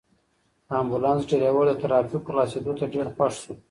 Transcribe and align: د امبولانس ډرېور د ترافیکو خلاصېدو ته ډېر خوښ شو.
د 0.67 0.69
امبولانس 0.81 1.21
ډرېور 1.31 1.65
د 1.69 1.73
ترافیکو 1.83 2.25
خلاصېدو 2.27 2.71
ته 2.79 2.85
ډېر 2.93 3.07
خوښ 3.15 3.33
شو. 3.43 3.53